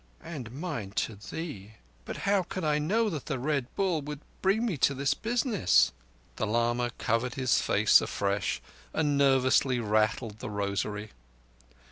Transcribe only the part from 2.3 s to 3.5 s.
could I know that the